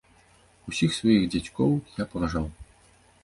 Усіх 0.71 0.95
сваіх 0.99 1.27
дзядзькоў 1.35 1.71
я 2.01 2.07
паважаў. 2.13 2.47